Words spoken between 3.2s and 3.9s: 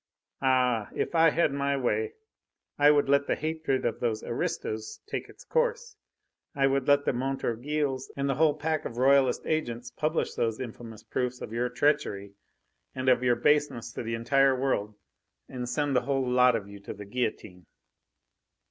the hatred